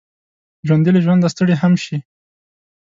[0.67, 1.97] ژوندي له ژونده ستړي هم شي